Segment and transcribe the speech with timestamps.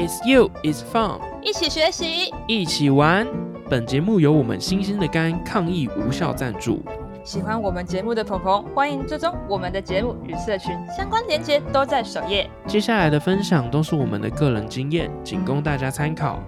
[0.00, 3.26] It's you, it's fun，一起学习，一起玩。
[3.68, 6.80] 本节目由我们新鲜的肝抗疫无效赞助。
[7.22, 12.48] 喜欢我们节目的朋朋，欢迎追踪我们的节目与社群相关链接都在首页。
[12.66, 16.40] 接下来的分享都是我们的个人经验，仅供大家参考。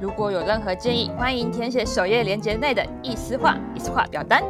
[0.00, 4.44] 如果有任何建议，欢迎填写首页链接内的意思化、意思化表单。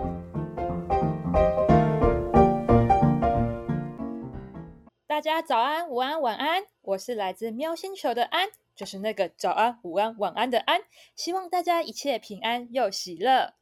[5.08, 10.82] 大家早安、午安、晚安，我是来自喵星球的安，就是那个早安、午安、晚安的安。
[11.16, 13.54] 希望大家一切平安又喜乐。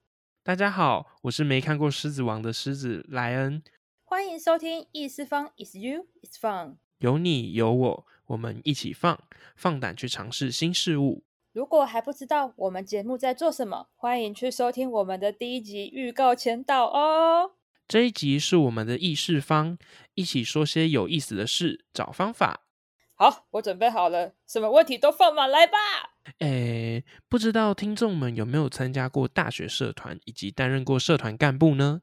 [0.42, 3.62] 大家好，我是没看过《狮子王》的狮子莱恩。
[4.02, 6.74] 欢迎收听意思方 Is You It's Fun。
[6.98, 9.18] 有你有我，我们一起放，
[9.56, 11.24] 放胆去尝试新事物。
[11.54, 17.52] 如果还不知道我们节目在做什么，欢迎去收听我们的第一集预告前导哦。
[17.88, 19.78] 这一集是我们的意识方，
[20.12, 22.63] 一起说些有意思的事，找方法。
[23.24, 25.78] 好，我准备好了，什么问题都放马来吧。
[26.40, 32.02] 诶，不知道听众们有没有参加过大学社团，以及担任过社团干部呢？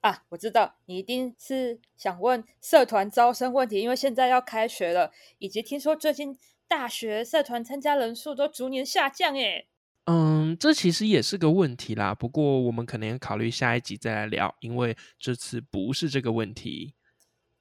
[0.00, 9.68] 啊，我知道你一定是想问社团招生问题，因为现在要开学了，以及听说最近大学社团参加人数都逐年下降，诶。
[10.06, 12.12] 嗯，这其实也是个问题啦。
[12.12, 16.94] 不过我们可能要考虑下一集再来聊，因为这次不是这个问题。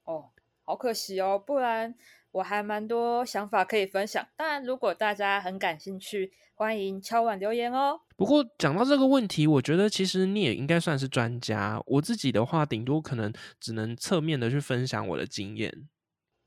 [0.06, 0.30] 哦，
[0.64, 1.94] 好可惜哦，不然
[2.32, 4.26] 我还蛮多想法可以分享。
[4.36, 8.02] 当然，如果大家很感兴趣，欢迎敲碗留言哦。
[8.16, 11.82] 不过讲到这个问题，我觉得其实你也应该算是专家。
[11.86, 15.88] 我自己的话，顶多可能只能侧面的去分享我的经验。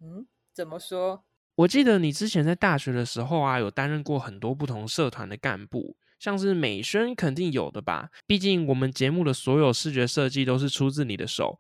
[0.00, 1.24] 嗯，怎么说？
[1.54, 8.10] 我记得你之前在大学的时候啊，有担任过很多不同社团的干部，像是美宣肯定有的吧？
[8.26, 11.58] 毕竟我们节目的所有视觉设计都是出自你的手，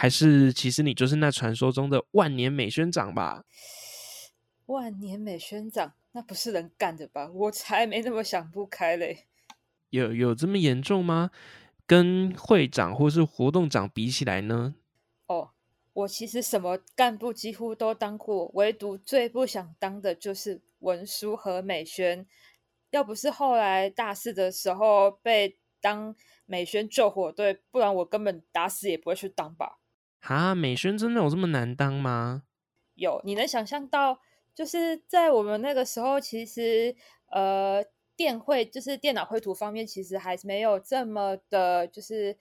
[0.00, 3.44] 还是其实你就是那传说中的万年美宣长吧？
[4.66, 7.28] 万年美宣长，那不是人干的吧？
[7.34, 9.26] 我才没那么想不开嘞！
[9.90, 11.32] 有有这么严重吗？
[11.84, 14.76] 跟会长或是活动长比起来呢？
[15.26, 15.50] 哦。
[15.94, 22.24] 我其实什么干部几乎都当过，唯独最不想当的就是文书和美宣。
[22.92, 26.14] 要不是后来大四的时候被当
[26.46, 29.77] 美宣救火队，不然我根本打死也不会去当吧。
[30.20, 32.42] 哈，美宣真的有这么难当吗？
[32.94, 34.20] 有，你能想象到，
[34.54, 36.96] 就是在我们那个时候，其实
[37.30, 37.84] 呃，
[38.16, 42.36] 电绘就是电脑绘图方面，其实还没有这么的，就是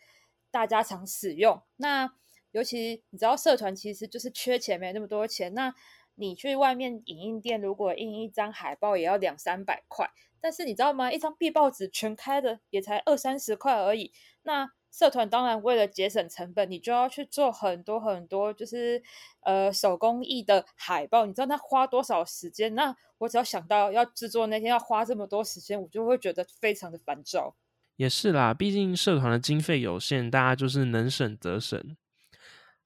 [0.49, 1.61] 大家常使用。
[1.75, 2.11] 那
[2.51, 5.53] 尤其你知道，社团其实就是缺钱，没那么多钱。
[5.53, 5.75] 那
[6.15, 10.09] 你去外面影印店，如果印一张海报也要两三百块。
[10.39, 11.11] 但是你知道吗？
[11.11, 14.11] 一张壁报纸全开的也才二三十块而已。
[14.43, 19.01] 那社团当然为了节省成本，你就要去做很多很多，就是
[19.41, 21.25] 呃手工艺的海报。
[21.25, 22.73] 你知道那花多少时间？
[22.73, 27.55] 那我只要想到要制作那天要花这么多时间，我就会觉得非常的烦躁。
[27.95, 31.97] 也是啦，毕竟社团的经费有限，大家就是能省则省。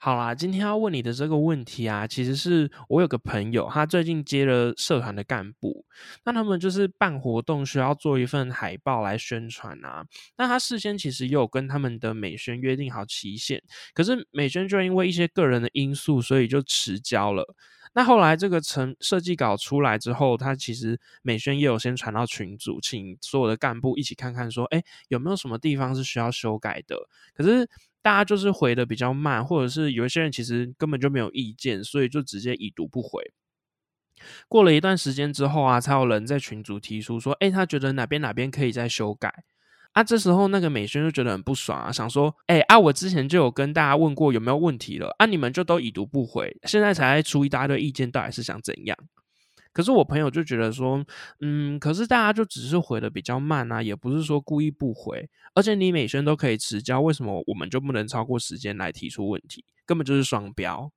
[0.04, 5.86] 好啦，今天要问你的这个问题啊，其实是我有个朋友，他最近接了社团的干部，
[6.24, 10.04] 那他们就是办活动需要做一份海报来宣传啊。
[10.38, 13.62] 那他事先其实也有跟他们的美宣约定好期限，
[13.94, 17.56] 可是美宣就因为一些个人的因素，所以就迟交了。
[17.94, 26.96] 那后来这个成设计稿出来之后，他其实美宣也有先传到群组，请所有的干部一起看看，说，哎，有没有什么地方是需要修改的？
[27.36, 27.70] 可是。
[28.02, 33.22] 大家就是回的比较慢，或者是有一些人其实根本就没有意见，所以就直接已读不回。
[34.48, 39.44] 过了一段时间之后啊，才有人在群组提出说：“哎，他觉得哪边哪边可以再修改。”
[39.94, 48.98] 啊，这时候那个美宣就觉得很不爽啊，想说：“哎啊，我之前就有跟大家问过有没有问题了，啊，你们就都已读不回，现在才出一大堆意见，到底是想怎样？”
[49.74, 51.04] 可是我朋友就觉得说，
[51.40, 59.64] 嗯，可是大家就只是回的比较慢啊，也不是说故意不回，而且你每宣都可以迟交，为什么我们就不能超过时间来提出问题？
[59.86, 60.92] 根本就是双标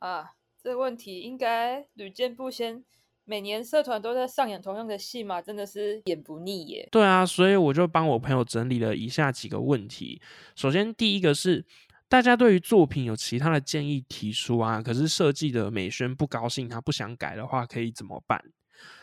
[0.00, 0.32] 啊！
[0.62, 2.84] 这个问题应该屡见不鲜，
[3.24, 6.88] 每年社团都在上演同样的戏嘛，真的是演不腻耶。
[6.90, 10.20] 对啊，所以我就帮我朋友整理了以下几个问题。
[10.56, 11.64] 首先，第一个是。
[12.08, 18.42] 大家对于作品有其他的建议提出啊，可是设计的美宣不高兴，他不想改的话，可以怎么办？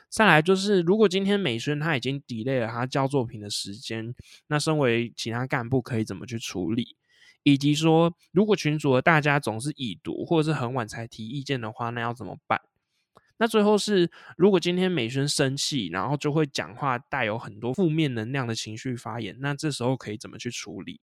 [0.10, 4.16] 再来就是，如果今天美宣他已经 delay 了他交作品的时间，
[4.48, 6.96] 那身为其他干部可以怎么去处理？
[7.44, 12.60] 以及说，如果群主的大家总是已读或者是很晚才提意见的话，那要怎么办？
[13.38, 21.00] 那最后是，如果今天美宣生气，然后就会讲话带有很多负面能量的情绪发言，那这时候可以怎么去处理？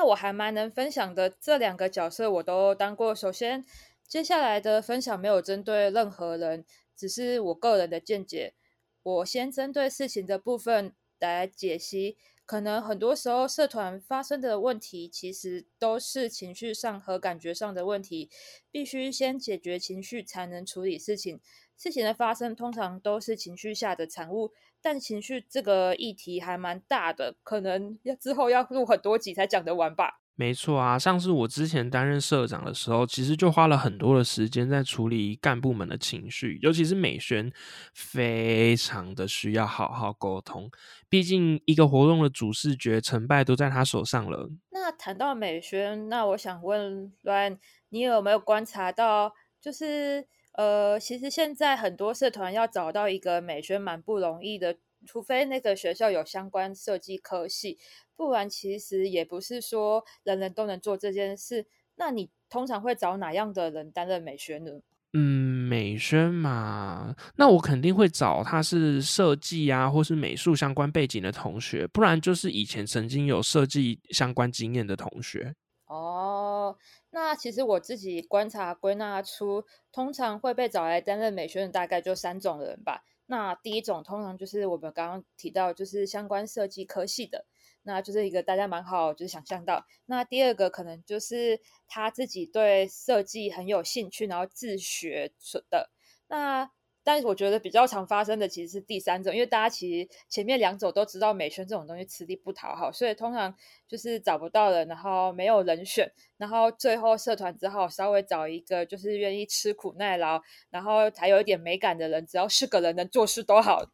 [0.00, 3.14] 那我还蛮能分享的，这两个角色我都当过。
[3.14, 3.66] 首先，
[4.08, 6.64] 接下来的分享没有针对任何人，
[6.96, 8.54] 只是我个人的见解。
[9.02, 12.16] 我先针对事情的部分来解析，
[12.46, 18.30] 可能很多时候社团发生的问题，其实都是情绪上和感觉上的问题，
[18.70, 21.42] 必须先解决情绪，才能处理事情。
[21.76, 30.20] 事情的发生通常都是情绪下的产物，但情绪这个议题还蛮大的，可能要之后要录很多集才讲得完吧。
[30.36, 37.52] 没错啊，像是我之前担任社长的时候，其实就花了很多的时间在处理干部们的情绪，尤其是美宣，
[37.92, 40.70] 非常的需要好好沟通。
[41.10, 44.48] 毕竟一个活动的主视觉成败都在他手上了。
[44.70, 47.58] 那谈到美宣，那我想问阮，
[47.90, 50.26] 你有没有观察到，就是？
[50.52, 54.76] 呃，其实现在很多社团要找到一个美宣蛮不容易的，
[55.06, 57.78] 除非那个学校有相关设计科系，
[58.16, 61.66] 不然其实也不是说人人都能做这件事。
[61.96, 64.72] 那你通常会找哪样的人担任美宣呢？
[65.12, 75.54] 嗯，美宣嘛，那我肯定会找他是设计啊，或是美术相关背景的同学，不然就是以前曾经有设计相关经验的同学。
[75.86, 76.76] 哦。
[77.10, 83.04] 那其实我自己观察归纳出，通常会被找来担任美宣的大概就三种人吧。
[83.26, 87.46] 那第一种通常就是我们刚刚提到，就是相关设计科系的，
[87.82, 89.86] 那就是一个大家蛮好就是想象到。
[90.06, 95.32] 那第二个可能就是他自己对设计很有兴趣，然后自学
[95.70, 95.90] 的。
[96.28, 96.70] 那
[97.12, 103.52] 但是我觉得比较常发生的其实是第三种，因为大家其实前面两种都知道美宣这种东西吃力不讨好，所以通常
[103.88, 110.40] 就是找不到人，然后没有人选，然后最后社团只好稍微找一个就是愿意吃苦耐劳，
[110.70, 113.90] 然后还有一点美感的人，只要是个人能做事都好。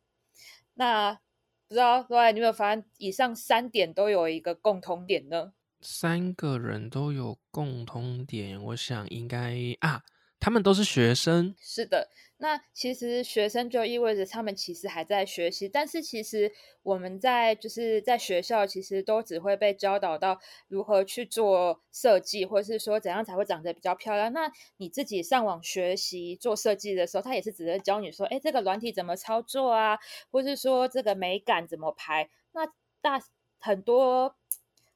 [0.74, 1.14] 那
[1.66, 5.54] 不知道各位你有没有发现，以上三点都有一个共同点呢？
[5.80, 10.02] 三个人都有共同点，我想应该啊。
[10.46, 12.08] 他们都是学生，是的。
[12.36, 16.52] 那其实学生就意味着他们其实还在学习，但是其实
[16.84, 20.38] 我们在就是在学校，其实都只会被教导到
[20.68, 24.32] 如何去做设计，或是说怎样才会长得比较漂亮。
[24.32, 29.98] 那你自己上网学习做设计的时候，他也是只是教你说，哎，这个软体怎么操作啊，
[30.30, 32.30] 或是说这个美感怎么排。
[32.52, 32.68] 那
[33.00, 33.20] 大
[33.58, 34.36] 很多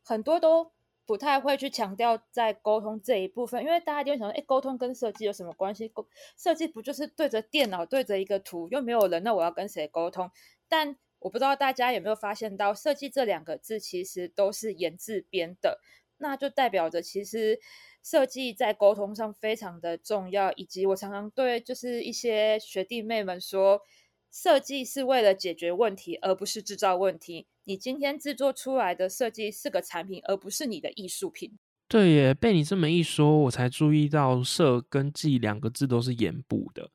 [0.04, 0.70] 很多都。
[1.10, 5.88] 不太会去强调在沟通这一部分，因为大家就会想说，哎，沟通跟设计有什么关系？
[5.88, 10.30] 沟设计不就是对着电脑对着一个图，又没有人，那我要跟谁沟通？
[10.68, 15.80] 但我不知道大家有没有发现到，设计这两个字其实都是言字边的，
[16.18, 17.58] 那就代表着其实
[18.04, 20.52] 设计在沟通上非常的重要。
[20.52, 23.80] 以及我常常对就是一些学弟妹们说。
[24.30, 27.46] 设计是为了解决问题，而不是制造问题。
[27.64, 31.58] 你今天制作出来的设计是个产品，而不是你的艺术品。
[31.88, 36.90] 对耶，被你这么一说，我才注意到“设”跟“计”两个字都是眼部的。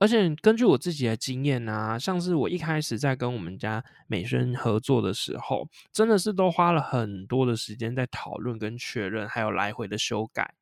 [0.00, 10.54] 而且根据我自己的经验啊，像是我一开始在跟我们家美宣合作的时候，真的是都花了很多的时间在讨论跟确认，还有来回的修改。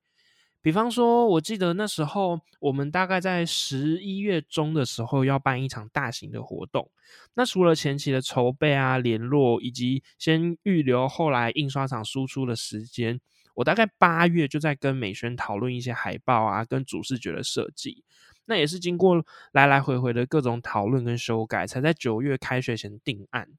[0.66, 6.90] 比方说，我记得那时候我们大概在十一月中的时候要办一场大型的活动。
[7.34, 13.20] 那除了前期的筹备啊、联络，以及先预留后来印刷厂输出的时间，
[13.54, 18.02] 我大概八月就在跟美宣讨论一些海报啊、跟主视觉的设计。
[18.46, 23.50] 那也是经过来来回回的各种讨论跟修改，才在九月开学前定案。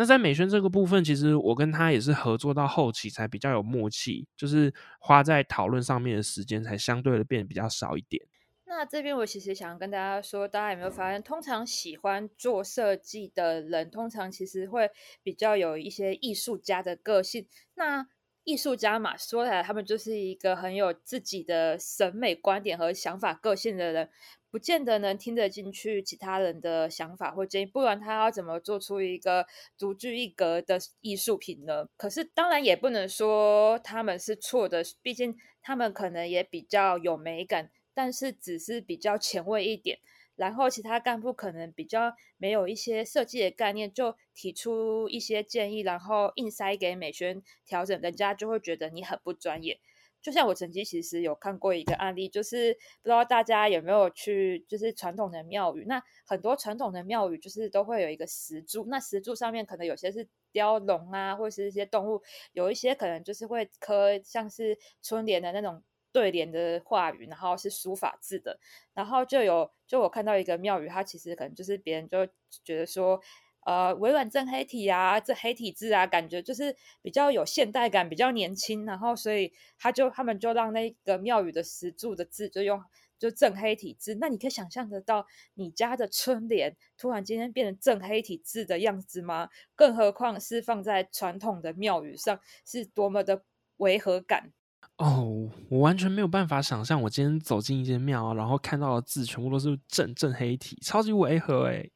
[0.00, 8.26] 那在美宣这个部分，其实我跟他也是合作到后期才比较有默契，就是花在讨论上面的时间才相对的变得比较少一点。
[8.64, 14.90] 那这边我其实想跟大家说，大家有没有发现，通常喜欢做设计的人，通常其实会
[15.22, 17.46] 比较有一些艺术家的个性。
[17.74, 18.06] 那
[18.50, 24.10] 艺术家嘛，说起来他们就是一个很有自己的审美观点和想法、个性的人。
[24.52, 29.46] 不见得能听得进去其他人的想法或建议，不然他要怎么做出一个
[29.78, 31.86] 独具一格的艺术品呢？
[31.96, 40.00] 可是当然也不能说他们是错的，毕竟他们可能也比较有美感，但是只是比较前卫一点。
[40.40, 49.78] 然后其他干部可能比较没有一些设计的概念，就提出一些建议，然后硬塞给美宣调整，人家就会觉得你很不专业。
[50.22, 65.82] 就像我曾经其实有看过一个案例，就是不知道大家有没有去，就是传统的庙宇，那很多传统的庙宇就是都会有一个石柱，那石柱上面可能有些是雕龙啊，或是一些动物，有一些可能就是会刻像是春联的那种
[66.12, 68.58] 对联的话语，然后是书法字的，
[68.94, 72.26] 然后就有就我看到一个庙宇，它其实可能就是别人就
[72.64, 73.20] 觉得说。
[73.66, 78.86] 呃微软正黑体啊，这黑体字啊，感觉就是比较有现代感，比较年轻。
[78.86, 82.82] 然后所以他就他们就让那个庙宇的石柱的字就用
[83.18, 84.14] 就正黑体字。
[84.14, 89.50] 那你可以想象得到你家的春联突然今天变成正黑体字的样子吗？
[89.76, 93.44] 更何况是放在传统的庙宇上，是多么的
[93.76, 94.52] 违和感。
[95.00, 101.90] 哦，我完全没有办法想象，我今天走进一间庙，然后看到的字全部都是正正黑体，超级违和诶。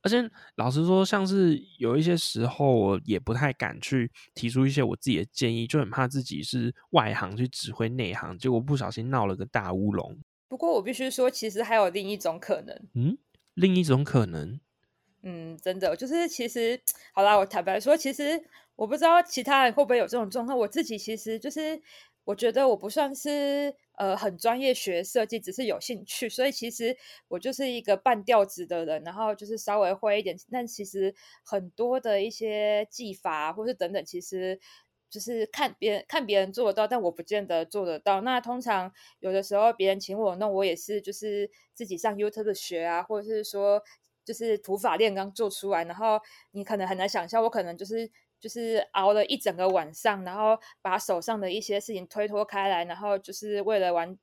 [0.00, 10.16] 而且老实说，像是有一些时候，我也不太敢去提出一些我自己的建议，就很怕自己是外行去指挥内行，结果不小心闹了个大乌龙。
[10.48, 12.74] 不过我必须说，其实还有另一种可能。
[12.94, 13.18] 嗯，
[13.52, 14.58] 另一种可能。
[15.22, 16.80] 嗯，真的就是其实，
[17.12, 18.40] 好啦，我坦白说，其实
[18.76, 21.78] 我不知道其他人会不会有这种状况，我自己其实就是。
[22.28, 26.94] 我觉得我不算是呃很专业学设计，只是有兴趣，所以其实
[27.26, 30.36] 我就是一个半吊子的人，然后就是稍微会一点。
[30.50, 34.60] 但其实很多的一些技法或是等等，其实
[35.08, 38.20] 就是看别人看别人做得到，但我不见得做得到。
[38.20, 43.82] 那通常有的时候别人请我弄，我也是就是自己上 YouTube 学啊，或者是说
[44.26, 45.82] 就是土法炼钢做出来。
[45.84, 46.20] 然后
[46.50, 48.10] 你可能很难想象，我可能就是。
[48.40, 54.18] 就是熬了一整个晚上，然后把手上的一些事情推脱开来，然后就是为了完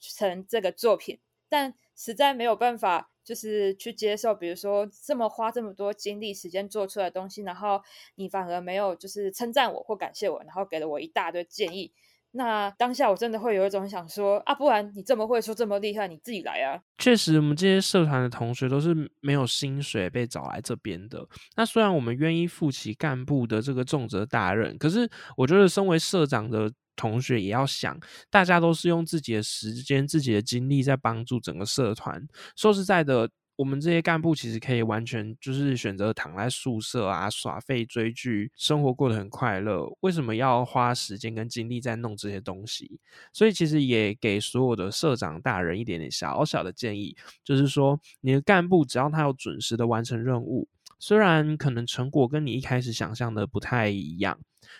[0.00, 7.82] 成这个作品，但实在没有办法，就是去接受，比如说这么花这么多精力时间做出来的东西，然后
[8.14, 11.92] 你反而没有就是称赞我或感谢我，然后给了我一大堆建议。
[12.32, 16.78] 那当下我真的会有一种想说啊，不然你这么会说这么厉害，你自己来啊！
[16.98, 21.26] 确实，我们这些社团的同学都是没有薪水被找来这边的。
[21.56, 27.98] 那虽然我们愿意负起干部的这个重责大任，可是我觉得身为社长的同学也要想，
[28.30, 32.22] 大家都是用自己的时间、自己的精力在帮助整个社团。
[32.56, 33.28] 说实在的。
[33.58, 39.84] 我们这些干部其实可以完全就是选择躺在宿舍啊耍废追剧，生活过得很快乐。
[39.98, 43.00] 为什么要花时间跟精力在弄这些东西？
[43.32, 50.68] 所以其实也给所有的社长大人一点点小小的建议，就是说你的干部只要他有准时的完成任务，
[51.00, 54.38] 虽然可能成果跟你一开始想象的不太一样。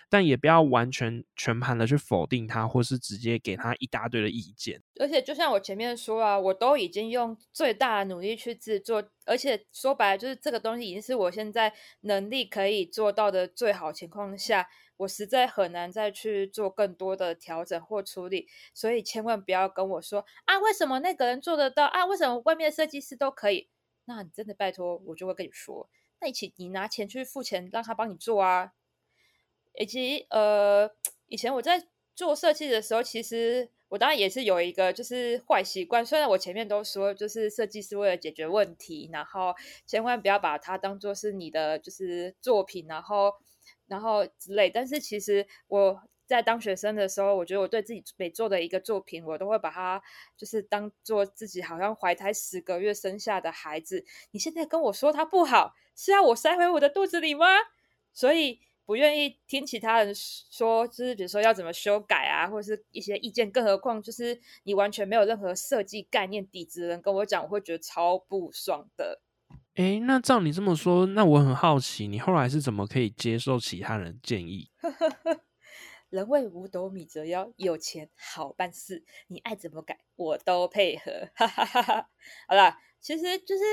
[0.09, 4.81] 但也不要完全全盘的去否定他，或是直接给他一大堆的意见。
[4.99, 14.67] 而且，就像我前面说啊，我都已经用最大的努力去制作，而且说白了，就是这个东西已经是我现在能力可以做到的最好情况下，
[14.97, 18.47] 我实在很难再去做更多的调整或处理。
[18.73, 22.05] 所以，千万不要跟我说啊，为什么那个人做得到啊？
[22.05, 23.69] 为什么外面的设计师都可以？
[24.05, 25.87] 那你真的拜托，我就会跟你说，
[26.19, 28.73] 那一起你拿钱去付钱，让他帮你做啊。
[29.79, 30.91] 以及呃，
[31.27, 36.05] 以前我在做设计的时候，其实我当然也是有一个就是坏习惯。
[36.05, 39.55] 虽然我前面都说，就是设计是为了解决问题，然后
[39.87, 43.33] 千万不要把它当做是你的就是作品，然后
[43.87, 44.69] 然后之类。
[44.69, 50.03] 但是其实我在当学生的时候，我觉得我对自己每做的一个作品，我都会把它
[50.35, 54.03] 就是当做自己好像怀胎十个月生下的孩子。
[54.31, 57.45] 你现在跟我说它不好，是要我塞回我的肚子里吗？
[58.11, 58.59] 所以。
[58.89, 63.51] 不愿意听其他人说，就是比如说要怎么修改啊，或者是一些意见。
[63.51, 69.21] 更何况就是你完全没有任何设计概念底子的人跟我讲，我会觉得超不爽的。
[69.75, 74.71] 哎，那照你这么说，那我很好奇，你后来是怎么可以接受其他人建议？
[76.09, 81.29] 人为五斗米折腰，有钱好办事，你爱怎么改我都配合。
[82.47, 83.63] 好啦，其实就是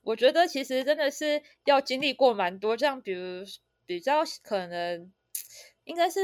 [0.00, 3.44] 我觉得，其实真的是要经历过蛮多，这样比如。
[3.92, 5.12] 比较可能
[5.84, 6.20] 应该是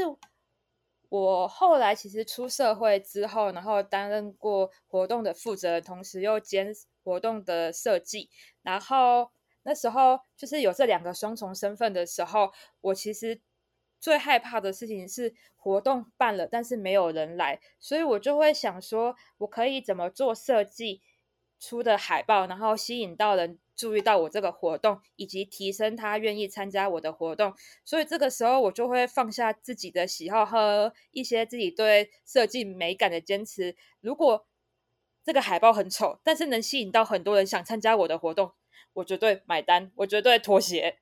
[1.07, 6.73] 我后来其实出社会之后，然后担任过活动的负责人，同时又兼
[7.03, 8.31] 活动的设计。
[8.63, 9.29] 然后
[9.61, 13.39] 那时候就是有这两个双重身份的时候，我其实
[13.99, 21.03] 最害怕的事情是活动办了，但是没有人来，所以我就会想说，我可以怎么做设计
[21.59, 23.59] 出的海报，然后吸引到人。
[23.79, 27.53] 注意到我这个活动，以及提升他愿意参加我的活动，
[27.85, 33.77] 所以这个时候我就会放下自己的喜好和一些自己对设计美感的坚持。
[34.01, 34.45] 如果
[35.23, 38.51] 这个海报很丑，但是能吸引到很多人想参加我的活动，
[38.95, 40.99] 我绝对买单，我绝对妥协。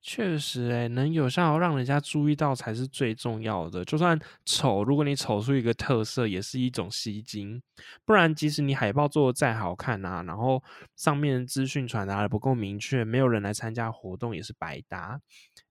[0.00, 3.84] 确实，哎，能有效让人家注意到才是最重要的。
[3.84, 7.60] 就算丑，如果你丑出一个特色，也是一种吸睛。
[8.04, 10.62] 不然，即使你海报做的再好看啊，然后
[10.96, 15.20] 上面资讯传达的不够明确，没有人来参加活动，也是白搭。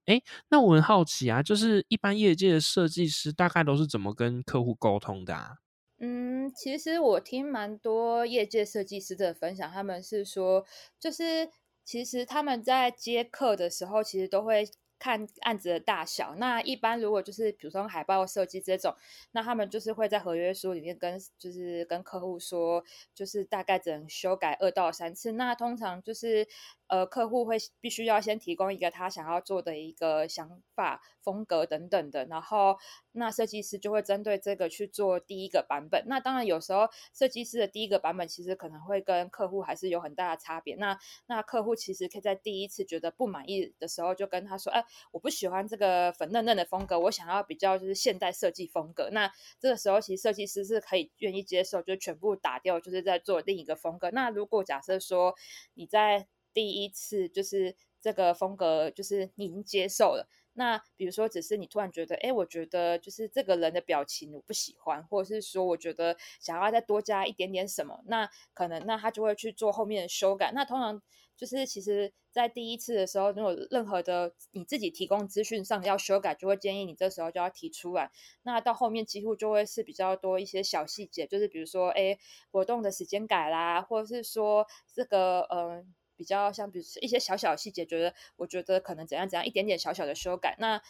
[0.05, 5.57] 哎，那我很好奇啊，就是一般业界的设计师大概都是怎么跟客户沟通的啊？
[5.99, 10.65] 嗯，其实我听蛮多业界设计师的分享，他们是说，
[10.99, 11.49] 就是。
[11.87, 14.69] 其实他们在接客的时候，其实都会。
[14.99, 18.95] 看案子的大小，那一般如果就是比如说海报设计这种，
[19.31, 25.33] 那他们就是会在合约书里面跟就是跟客户说，就是大概只能修改二到三次。
[25.33, 26.47] 那通常就是
[26.87, 32.75] 呃客户会必须要先提供一个他想要做的一个想法、风格等等的，然后
[33.17, 36.03] 那设计师就会针对这个去做第一个版本。
[36.07, 40.75] 那当然有时候设计师的第一个版本其实可能会跟客户还是有很大的差别。
[40.75, 44.83] 那那客户其实可以在第一次觉得不满意的时候，就跟他说，哎。
[45.11, 49.09] 我不喜欢这个粉嫩嫩的风格，我想要比较就是现代设计风格。
[49.11, 54.11] 那这个时候，其实设计师是可以愿意接受，就全部打掉，就是在做另一个风格。
[54.11, 55.33] 那如果假设说
[55.73, 70.51] 你在第一次就是这个风格就是你已经接受了，那比如说只是你突然觉得，哎，我觉得就是这个人的表情我不喜欢，或者是说我觉得想要再多加一点点什么，那可能那他就会去做后面的修改。
[70.53, 71.01] 那通常。
[71.37, 78.09] 就是其实，在第一次的时候，如果任何的你自己提供资讯上要修改，就会建议你这时候就要提出来。
[78.41, 82.17] 那到后面几乎就会是比较多一些小细节，就是比如说，哎，
[82.49, 90.81] 活动的时间改啦，或者是说这个，嗯，比较像，比如一些小小细节，觉得我觉得可能怎样怎样，一点点小小的修改，那。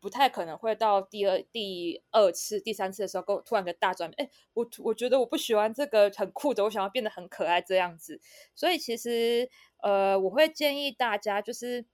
[0.00, 4.28] 不太可能会到第二、第二次、第三次的时候，跟突然个大转变。
[4.28, 8.20] 哎，我我觉得我不喜欢这个很酷的，我想要变得很可爱这样子。
[8.54, 9.50] 所以其实，
[9.82, 11.84] 呃，我会建议大家，就是，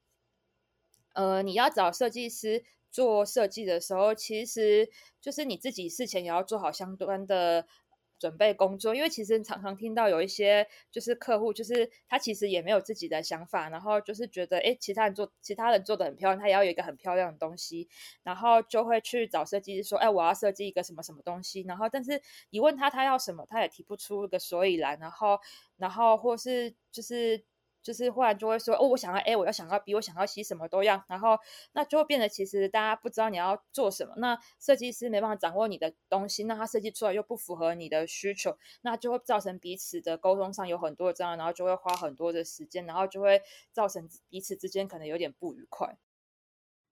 [1.15, 7.67] 呃，你要找设计师做设计的时候，其实就是你自己事前也要做好相关的。
[8.19, 17.89] 准备工作，因为其实常常听到有一些就是客户，就是他其实也没有自己的想法，然后就是觉得哎，其他人做其他人做的很漂亮，他也要有一个很漂亮的东西，
[18.23, 25.39] 然后就会去找设计师说，哎，我要设计一个什么什么东西，然后但是你问他他要什么，他也提不出个所以然，然后
[25.77, 27.45] 然后或是就是。
[27.85, 31.39] 就是忽然就会说哦，我想要 A，我要想要比我想要 C，什么都要，然后
[31.73, 45.99] 那就会变得其实大家不知道你要做什么，那设计师没办法掌握你的东西，那他设计出来又不符合你的需求，那就会造成彼此的沟通上有很多障碍，然后就会花很多的时间，然后就会造成彼此之间可能有点不愉快。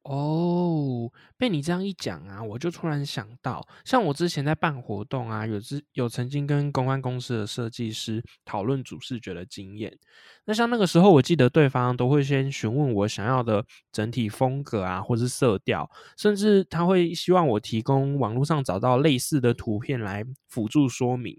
[0.05, 9.97] 哦，被你这样一讲啊，我就突然想到，像我之前在办活动啊，有之有曾经跟公关公司的设计师讨论主视觉的经验。
[10.45, 21.39] 那像那个时候，我记得对方都会先询问我想要的整体风格啊，或是色调，甚至他会希望我提供网络上找到类似的图片来辅助说明。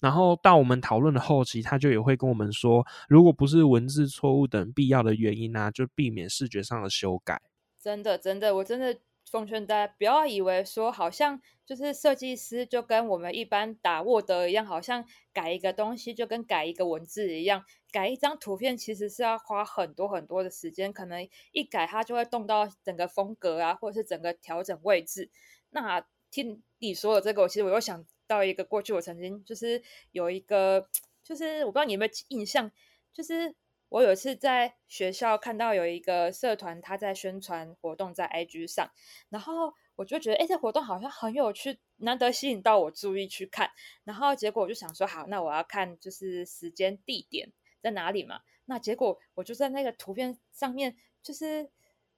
[0.00, 7.40] 然后到我们讨论的后期，他就也会跟我们说，如果不是文字错误等必要的原因啊，就避免视觉上的修改。
[7.80, 8.98] 真的，真的，我真的
[9.30, 25.30] 奉劝大家不要以为说好像就是设计师就跟我们一般打 Word 一样，好像改一个东西就跟改一个文字一样，改一张图片其实是要花很多很多的时间，可能一改它就会动到整个风格啊，或者是整个调整位置。
[25.70, 30.86] 那听你说的这个，我其实我又想到一个过去，我曾经就是有一个，
[31.22, 32.70] 就是我不知道你有没有印象，
[33.12, 33.54] 就是。
[33.90, 38.88] 我有一次在学校看到有一个社团，他在宣传活动在 IG 上，
[39.28, 43.68] 然后我就觉得，哎，这活动好像很有趣，难得吸引到我注意去看。
[44.04, 48.40] 然后结果我就想说，好，那我要看就是时间地点在哪里嘛。
[48.66, 51.68] 那结果我就在那个图片上面，就是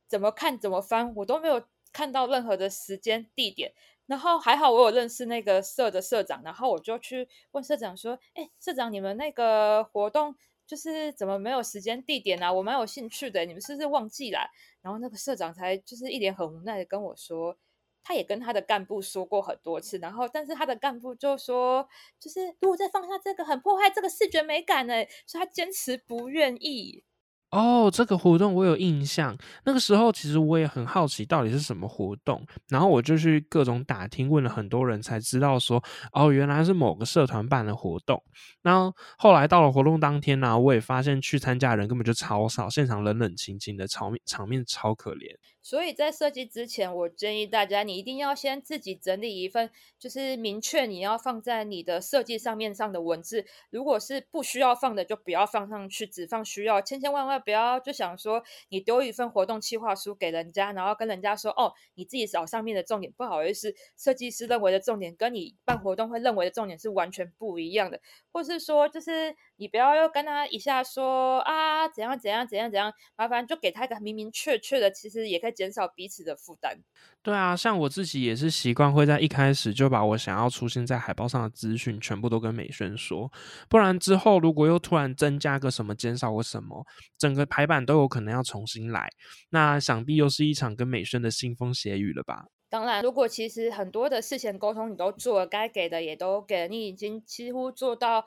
[0.07, 3.73] 怎么看怎么翻，我都没有看到任何的时间地点。
[4.05, 10.37] 然后还好我有认识那个社的社长，然后我就去问社长说，哎，社长，你们那个活动。
[10.73, 12.51] 就是怎么没有时间地点啊？
[12.51, 14.39] 我蛮有兴趣的，你们是不是忘记了？
[14.81, 17.55] 然后那个社长才就是一脸很无奈的跟我说，
[18.03, 21.87] 他也跟他的干部说过很多次，然后但是他的干部就说，
[22.19, 24.95] 就是如果再放下这个，很破坏这个视觉美感呢，
[25.27, 27.05] 所以他坚持不愿意。
[27.53, 29.37] 哦，这个活动我有印象。
[29.65, 38.23] 那个时候其实我也很好奇到底是什么活动，然后我就去各种打听，问了很多人才知道说，哦，原来是某个社团办的活动。
[38.63, 45.37] 然后后来到了活动当天呢，我也发现去参加的人根本就超少，现场冷冷清清的，场面场面超可怜。
[45.63, 53.47] 所以在设计之前，我建议大家，你一定要先自己整理一份，就是明确你要放在你的设计上面上的文字。
[53.71, 56.83] 如果是不需要放的，就不要放上去，只放需要。
[56.83, 63.13] 千千万万不要就想说，你丢一份活动计划书给人家，然后跟人家说，哦，你自己找上面的重点。
[63.17, 68.01] 不好意思，设计师认为的重点，跟你办活动会认为的重点是完全不一样的。
[68.33, 75.52] 或是说，就是你不要又跟他一下说啊，怎样怎样怎样怎样，麻烦就给他一个明明确确的，其实也可以。
[75.53, 76.79] 减少彼此的负担。
[77.23, 83.31] 对啊，像我自己也是习惯会在一开始就把我想要出现在海报上的资讯全部都跟美宣说，
[83.69, 86.85] 不然之后如果又突然增加个什么、减少个什么，
[87.19, 89.09] 整个排版都有可能要重新来。
[89.51, 92.47] 那想必又是一场跟美宣的腥风血雨了吧？
[92.69, 98.25] 当然，如果其实很多的事前沟通你都做了，该给的也都给了，你已经几乎做到。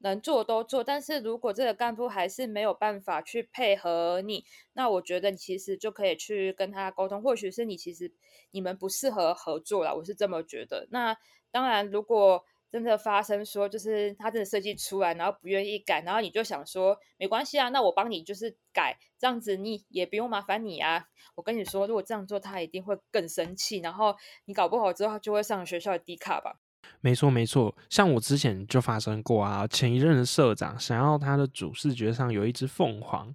[0.00, 8.12] 能做都做，但是如果这个干部还是没有办法去配合你，那我觉得你其实就可以去跟他沟通，或许是你其实
[8.50, 10.88] 你们不适合合作了，我是这么觉得。
[10.90, 11.16] 那
[11.50, 21.04] 当然，如果真的发生说，就是他真的设计出来，然后不愿意改，然后你就想说没关系啊，那我帮你就是改，这样子你也不用麻烦你啊。
[21.34, 26.60] 我跟你说，如果这样做，他一定会更生气，然后你搞不好之后就会上学校的低卡吧。
[27.00, 33.32] 没错，没错，像我之前就发生过啊，前一任的社长想要他的主视觉上有一只凤凰，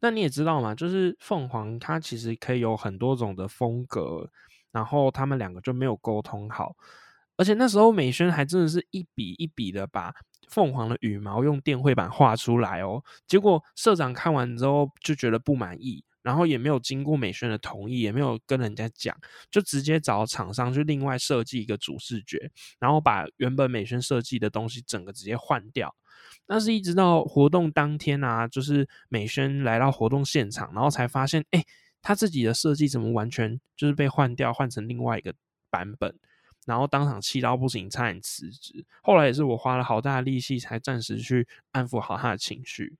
[0.00, 4.28] 那你也知道嘛，就是凤凰它其实可以有很多种的风格，
[4.70, 6.74] 然后他们两个就没有沟通好，
[7.36, 10.12] 而且那时候美宣还真的是一笔一笔的把
[10.48, 16.04] 凤凰的羽毛用电绘板画出来哦，结果社长看完之后就觉得不满意。
[16.26, 19.16] 然后也没有经过美宣的同意，也没有跟人家讲，
[19.48, 25.94] 就直接找厂商去另外设计一个主视觉，然后把原本美宣设计的东西整个直接换掉。
[26.44, 31.64] 但是，一直到活动当天啊，就是美宣来到活动现场，然后才发现，哎，
[32.02, 35.32] 他自己的设计怎么完全就是被换掉，换成另外一个
[35.70, 36.12] 版本，
[36.64, 38.84] 然后当场气到不行，差点辞职。
[39.00, 42.96] 后来也是我花了好大的力气，才暂时去安抚好他的情绪。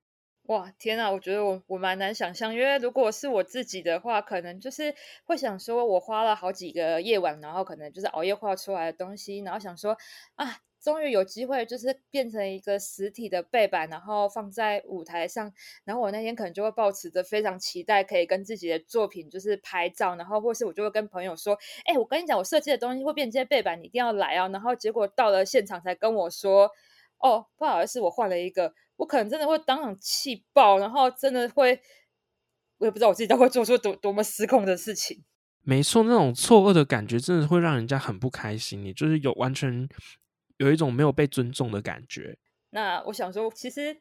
[0.47, 9.97] 哇天呐，我觉得我我蛮难想象，因为如果是我自己的话，可能就是会想说，我花了好几个夜晚，然后可能就是熬夜画出来的东西，然后想说
[10.37, 15.53] 啊，终于有机会就是变成一个实体的背板，然后放在舞台上，
[15.85, 26.71] 然后我那天可能就会抱持着非常期待，可以跟自己的作品就是拍照，然后或是我就会跟朋友说，哎，我跟你讲，我设计的东西会变这些背板，你一定要来啊，然后结果到了现场才跟我说，
[27.19, 28.73] 哦，不好意思，我换了一个。
[28.97, 31.81] 我可能真的会当场气爆，然后真的会，
[32.79, 35.25] 我也不知道我自己都会做出多多么失控的事情。
[35.63, 39.89] 没错，那种错愕的感觉真的会让人家很不开心，你就是有完全
[40.59, 42.39] 有一种没有被尊重的感觉。
[42.71, 43.97] 那我想说，其实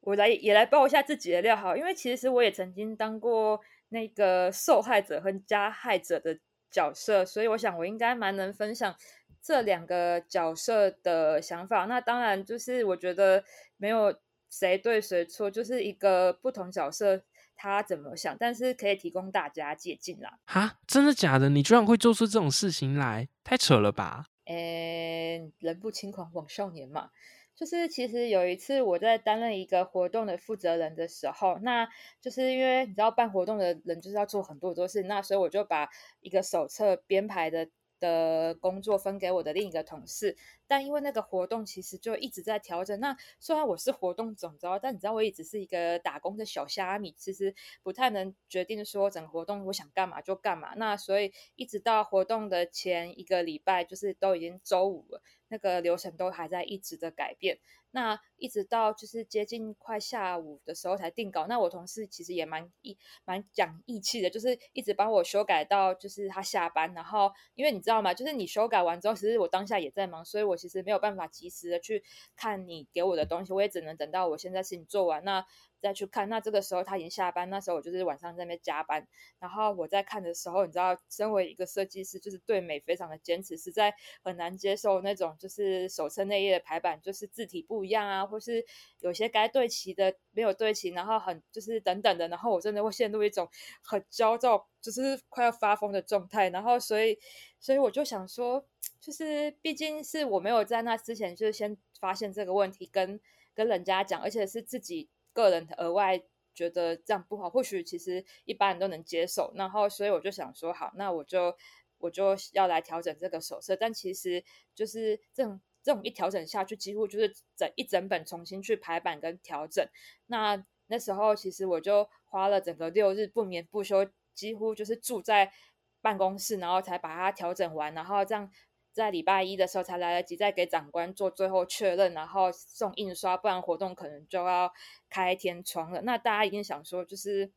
[0.00, 6.38] 我来也来爆一下自己的料好，因为其实我也曾经当过那个受害者和加害者的
[6.70, 8.94] 角色，所以我想我应该蛮能分享。
[9.42, 13.44] 这两个角色的想法，那当然就是我觉得
[13.76, 14.12] 没有
[14.58, 17.22] 谁对谁错，就是一个不同角色
[17.54, 20.38] 他怎么想，但是可以提供大家借鉴啦。
[20.46, 21.50] 哈，真的假的？
[21.50, 24.24] 你居然会做出这种事情来，太扯了吧？
[24.46, 27.10] 诶，人不轻狂枉少年嘛。
[27.54, 31.86] 就是其实有一次我在担任一个活动的负责人的时候，那
[32.22, 35.88] 就是因为你知道办活动的人就是要做很多很多事，那所以我就把
[36.20, 37.68] 一个手册编排的。
[37.98, 40.36] 的工作分给我的另一个同事，
[40.66, 42.98] 但因为那个活动其实就一直在调整。
[43.00, 50.74] 那虽然我是活动总招，但你知道我也只是一个打工的小虾米，其实不太能决定说整个活动我想干嘛就干嘛。
[50.76, 57.58] 那所以一直到活动的前一个礼拜，就是都已经周五了，那个流程都还在一直的改变。
[57.92, 61.46] 那一直到就是接近快下午的时候才定稿。
[61.46, 66.92] 那我同事其实也蛮义蛮讲义气的，就是一直帮我修改到就是他下班。
[66.92, 68.12] 然后因为你知道吗？
[68.12, 72.02] 就是你修改完之后，其实我当下也在忙，所以我其实没有办法及时的去
[72.36, 73.52] 看你给我的东西。
[73.52, 75.44] 我也只能等到我现在事情做完那。
[75.80, 79.06] 再去看，那这个时候他已经下班，那时候我就是晚上在那边加班，
[79.38, 88.64] 然后我在看的时候，你知道，身为一个设计师，就是对美非常的坚持，实在很难接受那种就是手册内页的排版就是字体不一样啊，或是
[89.00, 93.48] 有些该对齐的没有对齐，然后很就是等等的，然后我真的会陷入一种
[93.82, 97.18] 很焦躁，就是快要发疯的状态，然后所以
[97.60, 98.64] 所以我就想说，
[99.00, 103.20] 就是毕竟是我没有在那之前就是先发现这个问题，跟
[103.54, 105.08] 跟人家讲，而且是自己。
[105.36, 106.22] 个人额外
[106.54, 109.52] 觉得这样不好，或许其实一般人都能接受。
[109.54, 111.54] 然后，所以我就想说，好，那我就
[111.98, 113.76] 我就要来调整这个手册。
[113.76, 114.42] 但其实
[114.74, 119.86] 就是这种这种一调整下去，几乎就是整一整本重新去排版跟调整。
[120.28, 125.52] 那那时候其实我就花了整个六日不眠不休，几乎就是住在
[126.00, 127.92] 办公室，然后才把它调整完。
[127.92, 128.50] 然后这样。
[128.96, 134.72] 在礼拜一的时候才来得及再给长官做最后确认，然后送印刷，不然活动可能就要
[135.10, 136.00] 开天窗了。
[136.00, 137.52] 那大家一定想说，就是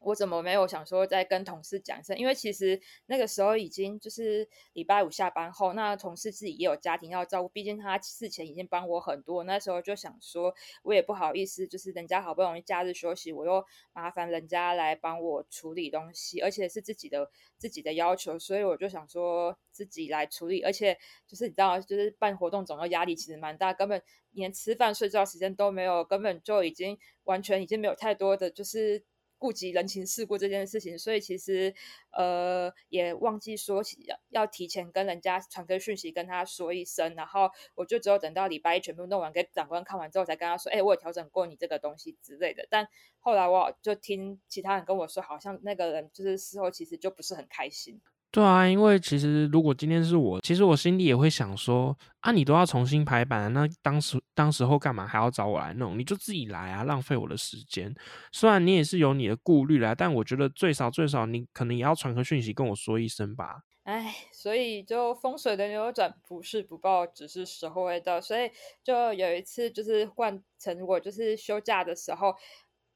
[0.00, 2.16] 我怎么没有想说再跟同事讲一声？
[2.18, 9.44] 因为其实那个时候已经就是礼拜五下班后，那同事自己也有家庭要照顾，毕竟他事前已经帮我很多。
[9.44, 20.62] 那时候就想说，我也不好意思，就是人家好不容易假日休息，我又麻烦人家来帮我处理东西，而且是自己的自己的要求，所以我就想说自己来处理。
[20.62, 29.04] 而且就是你知道，就是办活动总要压力其实蛮大，根本连吃饭睡觉时间都没有，根本就已经完全已经没有太多的就是。
[29.40, 31.74] 顾及人情世故这件事情，所以其实
[32.12, 42.66] 呃也忘记说要要提前跟人家传个讯息跟他说一声，然后我就只有等到礼拜一全部弄完给长官看完之后，才跟他说，哎，我有调整过你这个东西之类的。
[42.68, 42.86] 但
[43.18, 47.98] 后来我就听其他人跟我说，好像那个人就是事后其实就不是很开心。
[48.32, 55.98] 对啊，因为其实如果今天是我，其实我心里也会想说啊，你都要重新排版，那当时当时候干嘛还要找我来弄？
[55.98, 57.92] 你就自己来啊，浪费我的时间。
[58.30, 63.62] 虽然你也是有你的顾虑啦，但我觉得最少最少你可能也要传个讯息跟我说一声吧。
[63.82, 68.20] 哎，所以就风水的扭转不是不报，只是时候未到。
[68.20, 68.48] 所以
[68.84, 72.36] 就有一次就是换成我就是休假的时候。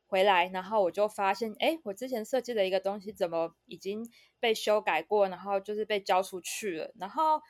[0.06, 7.40] 回来，然后我就发现，哎，我之前设计的一个东西怎么已经被修改过，然后就是被交出去了，然后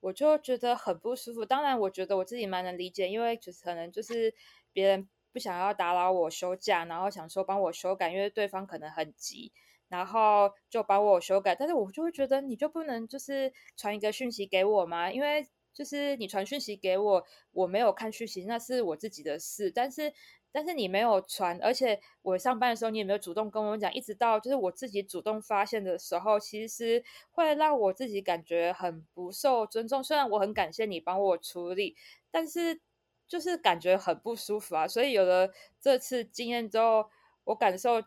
[0.00, 1.44] 我就觉得很不舒服。
[1.44, 4.32] 当然，我觉得我自己蛮能理解，因为就是可能就是
[4.72, 9.52] 别人不想要打扰我休假，然后想说帮我修改，因为对方可能很急，
[9.88, 11.54] 然后就帮我修改。
[11.54, 15.10] 但是我就会觉得，你就不能就是传一个讯息给我吗？
[15.10, 19.70] 因为就是你传讯息给我，我没有看讯息，那是我自己的事。
[19.70, 20.14] 但是。
[20.56, 30.04] 但是你没有传，而且我上班的时候你也没有主动跟我讲，一直到就是我自己主动发现的时候，其实会让我自己感觉很不受尊重。
[30.04, 31.96] 虽然我很感谢你帮我处理，
[32.30, 32.80] 但是
[33.26, 34.86] 就是感觉很不舒服啊。
[34.86, 37.10] 所以有了这次经验之后，
[37.42, 38.04] 我感受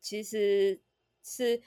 [0.00, 0.80] 其实
[1.22, 1.62] 是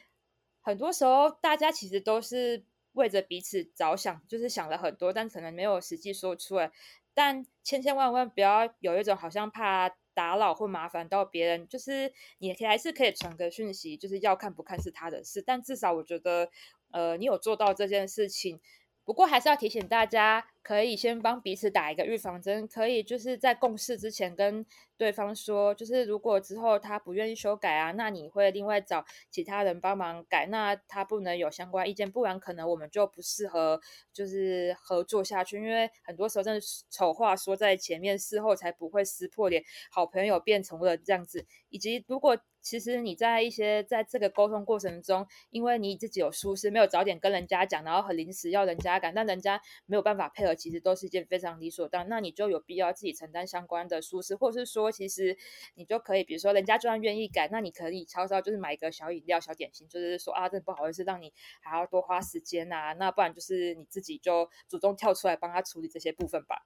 [0.60, 6.70] 很多时候大家其实都是为着彼此着想，就是想了很多，但可能没有实际说出来。
[7.13, 9.96] 但千千万万不要有一种好像怕。
[10.17, 16.49] 打扰或麻烦到别人，就是你还是可以传个讯息，就是要看不看是他的事，但至少我觉得，
[16.89, 18.60] 呃，你有做到这件事情。
[19.08, 24.65] 不过还是要提醒大家，可以先帮彼此打一个预防针，可以就是在共事之前跟
[24.98, 33.80] 对方说，就是如果之后他不愿意修改啊，那你会另外找其他人帮忙改，那他不能有相关意见，不然可能我们就不适合
[34.12, 42.38] 就是合作下去，因为很多时候真的丑话说在前面，事后才不会撕破脸，好朋友变成了这样子，以及如果。
[42.67, 52.10] 其实你在一些在这个沟通过程中，因为你自己有疏失，没有早点跟人家讲，然后很临时要人家改，但人家没有办法配合，其实都是一件非常理所当然。
[52.10, 55.38] 那你就有必要自己承担相关的疏失，或是说，其实
[55.75, 62.91] 你就可以，比如说人家就算愿意改，那你可以悄悄就是买一个小饮料、小点心，就是说啊，真的不好意思，让你还要多花时间啊。
[62.91, 66.65] 那不然就是你自己就主动跳出来帮他处理这些部分吧。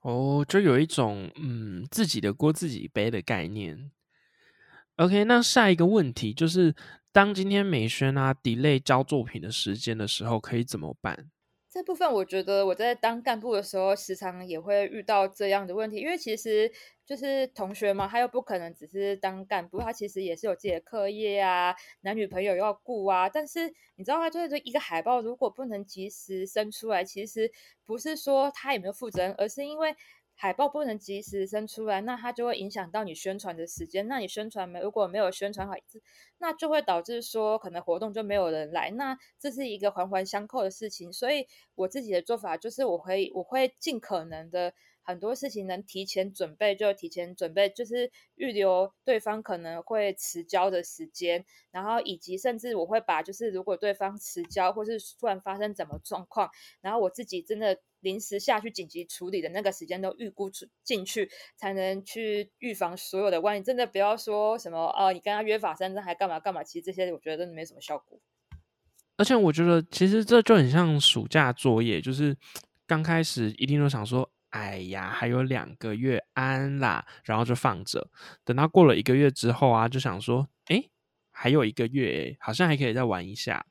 [0.00, 3.90] 哦，就有一种嗯，自己的锅自己背的概念。
[5.00, 6.74] OK，那下一个问题就是，
[7.10, 11.30] 当今天美宣啊 delay 交作品的时间的时候，可以怎么办？
[11.70, 16.70] 这部分我觉得我在当干部的时候，时常也会遇到这样的问题，因为其实
[17.06, 23.26] 就是同学嘛，他又不可能只是当干部，他其实也是有自己的课业啊，男女朋友要顾啊。
[23.26, 24.28] 但是你知道吗？
[24.28, 27.50] 就是一个海报如果不能及时生出来，其实
[27.86, 29.96] 不是说他有没有负责任，而是因为。
[30.42, 34.08] 海报不能及时生出来，那它就会影响到你宣传的时间。
[34.08, 35.74] 那你宣传没如果没有宣传好，
[36.38, 38.90] 那就会导致说可能活动就没有人来。
[38.92, 41.12] 那这是一个环环相扣的事情。
[41.12, 44.72] 所以我自己的做法就是，我会我会尽可能的
[45.02, 56.48] 很多事情能提前准备就提前准备，就是预留对方可能会迟交的时间，然后以及甚至我会把就是如果对方迟交或是突然发生怎么状况，
[56.80, 57.78] 然后我自己真的。
[58.00, 63.62] 临时下去紧急处理的那个时间都预估出进去，才能去预防所有的万一。
[63.62, 66.64] 真的不要说什么哦，你跟他约法三章还干嘛干嘛？
[66.64, 68.20] 其实这些我觉得真的没什么效果。
[69.16, 72.34] 而且我觉得，其实这就很像暑假作业，就是
[72.86, 78.10] 刚开始一定都想说，哎呀，还有两个月安啦，然后就放着。
[78.44, 80.82] 等到过了一个月之后啊，就想说，哎，
[81.30, 83.66] 还有一个月，好像还可以再玩一下。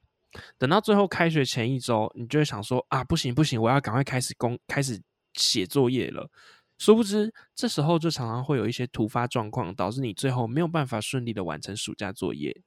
[0.58, 5.02] 等到最后开学前一周，你就会想说啊，不行不行，我要赶快开始工开始
[5.34, 6.30] 写作业了。
[6.78, 12.62] 殊不知，这时候就常常会有一些突发状况，导致你最后没有办法顺利的完成暑假作业。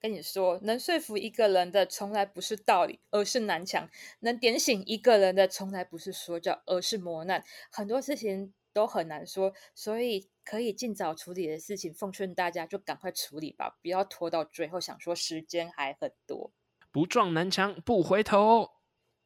[0.00, 3.88] 跟你说，能说服一个人的从来不是道理，而是南墙；
[4.20, 7.42] 能点醒一个人的从来不是说教，而是磨难。
[7.70, 8.52] 很多事情。
[8.76, 16.52] 都很难说，所以可以尽早处理的事情，奉劝大家就赶快处理吧，不要拖到最后，想说时间还很多，
[16.96, 18.70] 不撞南墙不回头。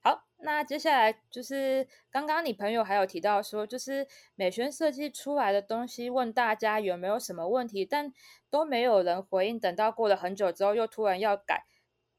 [0.02, 8.12] 好，那接下来就是刚刚你朋友还有提到说，就是美宣设计出来的东西，问大家有没有什么问题，但
[8.50, 9.60] 都没有人回应。
[9.60, 11.64] 等到过了很久之后，又突然要改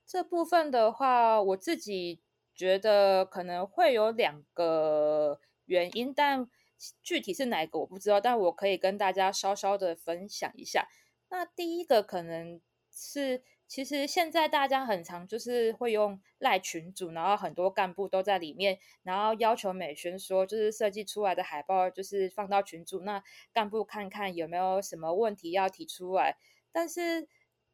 [0.08, 2.22] 这部分的话，我自己
[2.56, 6.48] 觉得可能会有两个原因，但
[7.04, 10.88] 具体是哪一个我不知道，但我可以跟大家稍稍的分享一下。
[11.28, 12.62] 那第一个可能
[12.92, 13.42] 是。
[13.72, 23.24] 其实现在大家很常就是会用赖群组，然后很多干部都在里面，然后要求美宣说，就是设计出来的海报就是放到群组，那
[23.54, 26.36] 干部看看有没有什么问题要提出来。
[26.74, 27.30] 但是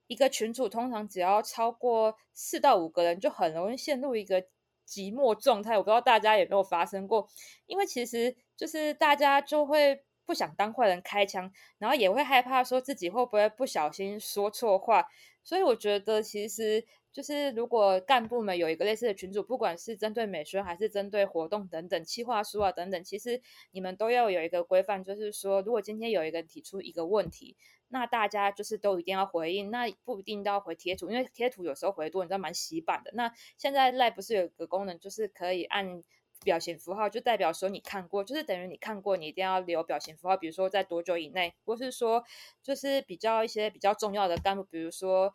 [0.06, 4.44] 一个群组通常只要超过四到五个人，就很容易陷入一个
[4.88, 5.80] 寂寞状态。
[5.80, 7.28] 我不知道大家有没有发生过，
[7.66, 15.08] 因为其实就是大家就会不想当坏人开枪，然后也会害怕说自己会不会不小心说错话。
[15.42, 27.56] 所以我觉得，其实就是如果干部们有一个类似的群组，不管是针对美宣还是针对活动等等、企划书啊等等，其实你们都要有一个规范，就是说，如果今天有一个提出一个问题，
[27.88, 33.12] 那大家就是都一定要回应，那不一定都要回贴图，因为贴图有时候回多，你知道蛮洗版的。
[33.13, 36.04] 那现在赖不是有个功能，就是可以按
[36.48, 42.24] 表情符号，就代表说你看过，就是等于你看过，你一定要留表情符号，比如说在多久以内，或是说
[42.64, 45.34] 就是比较一些比较重要的干部，比如说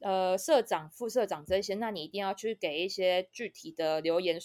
[0.00, 4.38] 呃社长、副社长这些，那你一定要去给一些具体的留言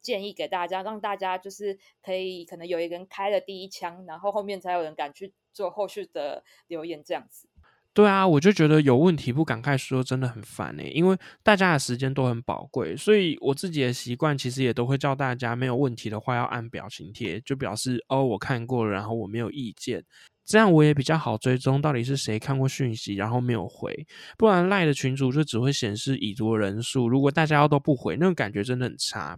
[0.00, 7.49] 建议给大家，让大家就是可以可能有一个人开了第一枪，然后后面才有人敢去做后续的留言这样子。
[7.92, 10.84] 对啊，我就觉得有问题不赶快说，真的很烦哎。
[10.94, 20.04] 因为大家的时间都很宝贵，所以我自己的习惯其实也都会叫大家没有问题的话要按表情贴，就表示哦我看过了，然后我没有意见，
[20.46, 24.06] 这样我也比较好追踪到底是谁看过讯息，然后没有回。
[24.38, 29.36] 不然赖的群主就只会显示已读人数，如果大家都不回，那种感觉真的很差。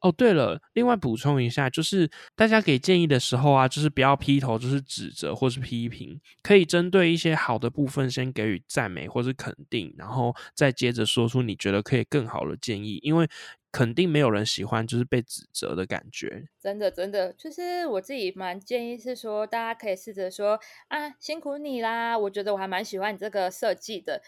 [0.00, 13.28] 哦，对了，另外补充一下，就是大家给建议的时候啊，就是不要劈头就是指责或是批评，可以针对一些好的部分先给予赞美或是肯定，然后再接着说出你觉得可以更好的建议，因为
[13.72, 16.48] 肯定没有人喜欢就是被指责的感觉。
[16.60, 24.22] 真的，真的，就是我自己蛮建议是说，大家可以试着说啊，辛苦你啦，我觉得我还蛮喜欢你这个设计的。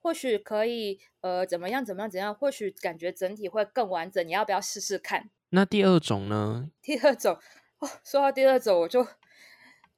[0.00, 2.34] 或许可以，呃，怎么样，怎么样，怎样？
[2.34, 4.26] 或许感觉整体会更完整。
[4.26, 5.30] 你要不要试试看？
[5.50, 6.70] 那第二种呢？
[6.82, 7.38] 第二种，
[7.78, 9.06] 哦，说到第二种，我就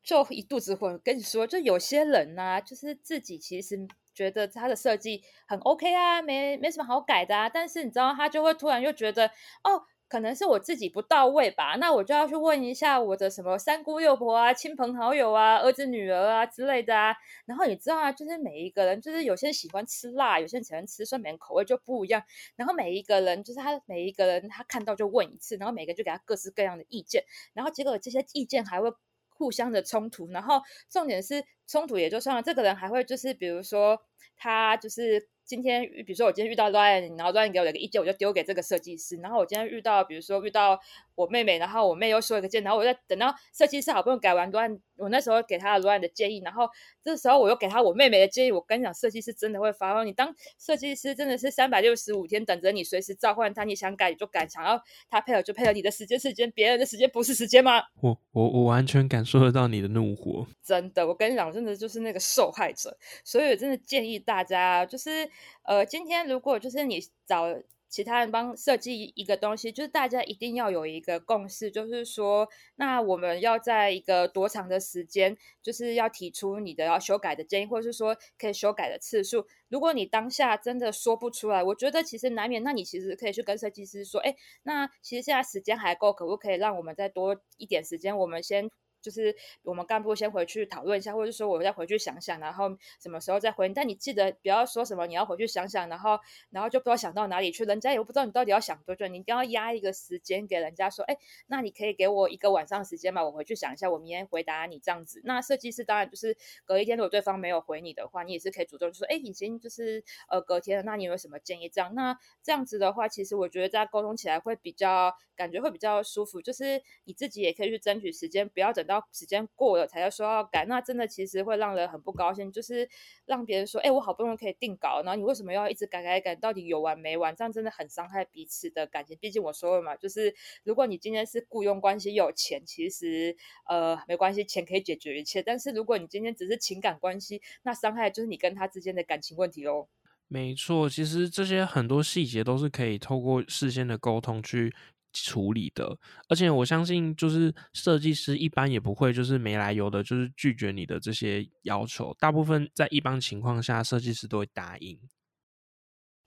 [0.02, 0.98] 就一肚子火。
[1.04, 9.28] 跟你说，就有些人呢，就是自己其实觉得他的设计很 OK 啊，没没什么好改的啊，但是你知道，他就会突然又觉得，
[9.64, 9.84] 哦。
[10.12, 17.16] 可能是我自己不到位吧，那我就要去问一下我的什么三姑六婆啊、亲朋好友啊、儿子女儿啊之类的啊。
[17.46, 22.22] 然后你知道啊，就是每一个人，就是有些人喜欢吃辣，有些人喜欢吃酸，每人口味就不一样。
[22.56, 28.92] 然后每一个人，就是他每一个人，他看到就问一次，然后每个就给他各式各样的意见，然后结果这些意见还会
[29.38, 30.30] 互相的冲突。
[30.30, 33.98] 然后重点是冲突也就算了，这个人还会就是比如说
[34.36, 35.30] 他就是。
[35.52, 39.16] 今天，比如说我今天遇到 Ryan，然后 Ryan 给我一个意见，我就丢给这个设计师。
[39.16, 40.80] 然后我今天遇到，比如说遇到
[41.14, 46.68] 我妹妹，然后我妹又说一个建议，然后我再等到设计师好不容易改完 Ryan，我那时候给他 Ryan 的建议，然后
[47.04, 48.52] 这时候我又给他我妹妹的建议。
[48.52, 50.06] 我跟你讲，设计师真的会发疯。
[50.06, 55.72] 你当设计师真的是三百六十五天等着你随时召唤他，你想改你就改，想要他配合就配合。
[55.72, 57.82] 你的时间时间，别人的时间不是时间吗？
[58.00, 60.46] 我我我完全感受得到你的怒火。
[60.62, 62.96] 真的，我跟你讲，真的就是那个受害者。
[63.22, 65.28] 所以真的建议大家，就是
[65.64, 66.22] 呃，今天。
[66.22, 67.46] 如果就是你找
[67.92, 79.46] 其他人帮设计一个东西，就是大家一定要有一个共识，就是说，那我们要在一个多长的时间，就是要提出你的要修改的建议，或者是说可以修改的次数。
[79.68, 88.16] 如果你当下真的说不出来，我觉得其实难免，那你其实可以去跟设计师说，哎，那其实现在时间还够，可不可以让我们再多一点时间？
[88.16, 88.70] 我们先。
[89.02, 93.68] 就是我们干部先回去讨论一下，或者说我再回去想想，然后什么时候再回。
[93.68, 96.18] 但你记得不要说什么你要回去想想，然后
[96.50, 99.06] 然后就不知道想到哪里去，人家也不知道你到底要想多久。
[99.08, 101.16] 你一定要压一个时间给人家说，哎，
[101.48, 105.20] 那你可以给我一个晚上时间嘛，我回去想一下，我明天回答你这样子。
[105.24, 111.68] 那设计师当然就是隔一天，如果对方没有回你的话，你也是可以主动说，哎，已经就是呃隔天了，那你有什么建议？
[111.68, 118.91] 这样那这样子的话，其实我觉得在沟通起来会比较感觉会比较舒服，就是你自己也可以去争取时间，不要等到。
[118.92, 122.88] 到时间过了才要说要改，那真的其实会让人很不高兴，就是
[123.24, 126.34] 让别人说，哎，我好不容易可以定稿，然后你为什么要一直改改改？
[126.34, 127.34] 到底有完没完？
[127.34, 129.16] 这样真的很伤害彼此的感情。
[129.20, 130.34] 毕竟我说了嘛，就是
[130.64, 133.36] 如果你今天是雇佣关系有钱，其实
[133.68, 135.42] 呃没关系，钱可以解决一切。
[135.42, 139.88] 但是如果你今天只是情感关系，那伤害就是你跟他之间的感情问题喽。
[140.28, 144.74] 没错，其实这些很多细节都是可以透过事先的沟通去
[145.12, 145.98] 处理的，
[146.28, 152.14] 而且我相信，就是设计师一般也不会就是没来由的，就是拒绝你的这些要求。
[152.18, 154.98] 大部分在一般情况下，设计师都会答应。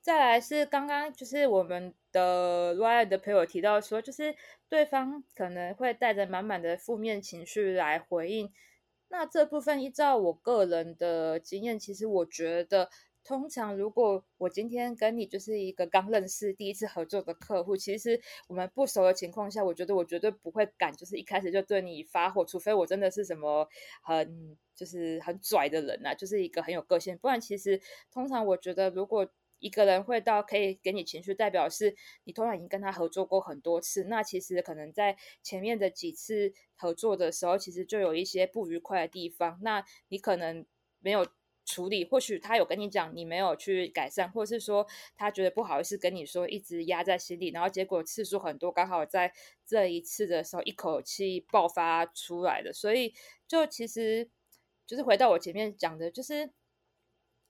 [0.02, 4.36] 再来是刚刚就是我们的 Ryan 的朋友提到说，就是
[4.70, 8.52] 对方可能会带着满满的负面情绪来回应。
[9.10, 12.90] 那这部分依照我个人的经验，其实我觉得。
[13.26, 23.68] 通常，如果我今天跟你就是一个刚认识、第一次合作的客户，其实我们不熟的情况下，我觉得我绝对不会敢就是一开始就对你发火，除非我真的是什么
[24.04, 27.18] 很就是很拽的人呐，就是一个很有个性。
[27.18, 31.96] 不然，其实通常我觉得，如果一个人会到可以给你情绪，代表是
[32.26, 40.64] 你通常已经跟他合作过很多次，那其实可能在前面的几次合作的时候，其实就有一些不愉快的地方，那你可能
[41.00, 41.26] 没有。
[41.66, 44.86] 处理，或许他有跟你讲，你没有去改善，或者是说
[45.18, 49.34] 他觉得不好意思跟你说，一直压在心里，然后结果次数很多，刚好在
[49.66, 52.72] 这一次的时候一口气爆发出来的。
[52.72, 53.14] 所以，
[53.48, 54.30] 就其实
[54.86, 56.52] 就是回到我前面讲的，就是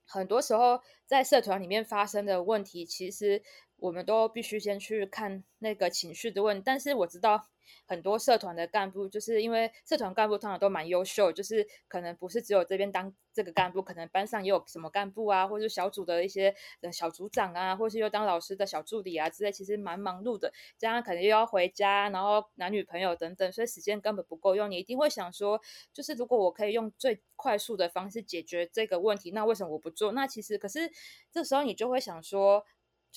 [0.06, 3.42] 很多时候在社团里面发生的问题，其实
[3.78, 6.62] 我们都必须先去看那个情绪的问。
[6.62, 7.48] 但是我知道。
[7.84, 16.54] 很多社团的干部，就是因为社团干部通常都蛮优秀，就是可能不是只有这边当这个干部，可能班上也有什么干部啊，或者小组的一些
[16.92, 20.52] 小组长啊，或是又当老师的小助理啊之类，其实蛮忙碌的。
[20.78, 24.70] 加上可能又要回家，然后男女朋友等等，所以时间根本不够用。
[24.70, 25.60] 你一定会想说，
[25.92, 30.12] 就是如果我可以用最快速的方式解决这个问题，那为什么我不做？
[30.12, 30.88] 那其实可是
[31.32, 32.64] 这时候你就会想说。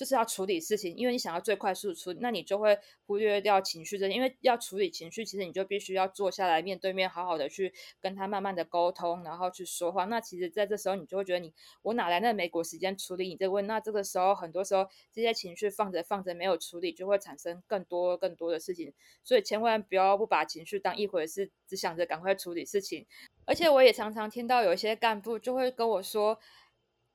[0.00, 4.08] 就是要处理事情，因为你想要最快速处理，那你就会忽略掉情绪这。
[4.08, 7.70] 因为要处理情绪，其实你就必须要坐下来面对面，好好的去
[8.00, 10.06] 跟他慢慢的沟通，然后去说话。
[10.06, 13.66] 那其实，在这时候，你就会觉得你我哪来那美国时间处理你这个问？
[13.66, 18.94] 那这个时候，很多时候这些情绪放着放着没有处理，就会产生更多更多的事情。
[19.22, 23.04] 所以千万不要不把情绪当一回事，只想着赶快处理事情。
[23.44, 26.38] 而且我也常常听到有一些干部就会跟我说。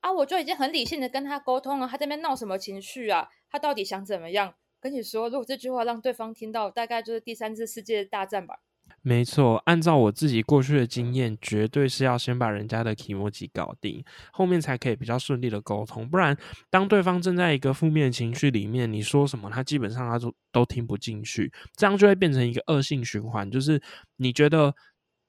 [0.05, 3.27] 啊，我就已经很理性的跟他沟通了，他这边闹什么情绪啊？
[3.49, 4.53] 他到底想怎么样？
[4.79, 8.59] 跟你说，如果这句话让对方听到，大概就是第三次世界大战吧。
[9.01, 16.07] 没错，按照我自己过去的经验，绝对是要先把人家的提莫吉搞定，后面才可以比较顺利的沟通。
[16.07, 16.37] 不然，
[16.69, 23.81] 当对方正在一个负面情绪里面，你说什么，他基本上他都都听不进去，这样就会变成一个恶性循环，就是
[24.17, 24.75] 你觉得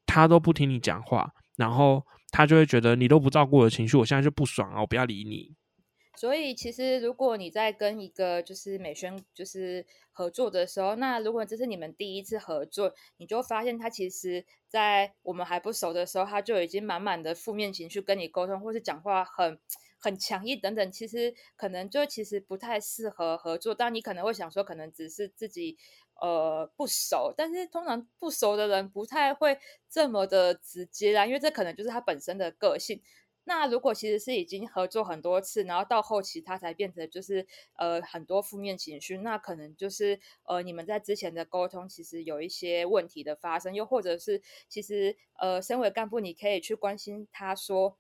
[0.05, 2.05] 他都不听你讲话，然后。
[2.37, 4.82] 他就会觉得你都不照顾我的情绪，我现在就不爽啊！
[4.82, 5.57] 我不要理你。
[6.14, 19.59] 所以，其实如果你在跟一个就是美宣就是合作的时候，那如果这是你们第一次合作，你就发现他其实，在我们还不熟的时候，他就已经满满的负面情绪跟你沟通，或是讲话很
[20.07, 20.93] 很强硬等等。
[20.93, 23.75] 其实可能就其实不太适合合作。
[23.75, 25.77] 但你可能会想说，可能只是自己。
[26.19, 33.03] 呃，不熟，但是通常不熟的人不太会这么的直接啦，因为这可能就是他本身的个性。
[33.45, 44.41] 那如果其实是已经合作很多次，然后到后期他才变成就是呃很多负面情绪，那可能就是呃你们在之前的沟通其实有一些问题的发生，又或者是
[44.71, 47.99] 其实呃身为干部你可以去关心他说，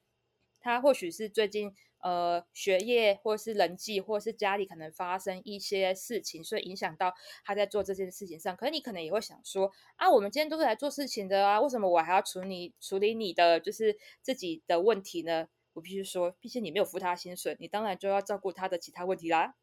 [0.58, 1.74] 他或许是最近。
[2.06, 7.12] 呃，学业或是人际，或是家里可能发生一些事情，所以影响到
[7.44, 8.56] 他在做这件事情上。
[8.56, 15.48] 可是你可能也会想说，啊，我们今天都是来做事情的啊，为什么我还要处理处理你的就是自己的问题呢？
[15.72, 19.56] 我必须说，毕竟你没有付他薪水，你当然就要照顾他的其他问题啦。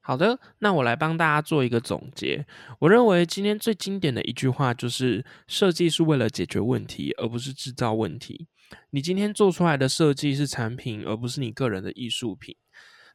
[0.00, 2.46] 好的，那我来帮大家做一个总结。
[2.80, 8.48] 我认为今天最经典的一句话就是：设计是为了解决问题，而不是制造问题。
[8.90, 12.56] 你今天做出来的设计是产品，而不是你个人的艺术品。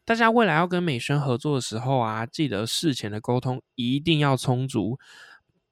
[0.05, 4.97] 大家未来要跟美宣合作的时候啊，记得事前的沟通一定要充足，